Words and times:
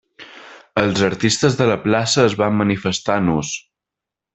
Els 0.83 1.03
artistes 1.09 1.59
de 1.61 1.69
la 1.73 1.77
plaça 1.85 2.27
es 2.31 2.39
van 2.43 2.61
manifestar 2.65 3.23
nus. 3.33 3.57